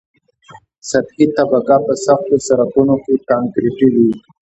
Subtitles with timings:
[0.89, 4.09] سطحي طبقه په سختو سرکونو کې کانکریټي وي